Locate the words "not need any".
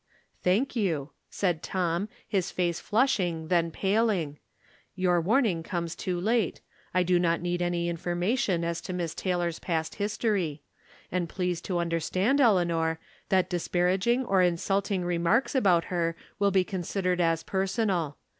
7.19-7.87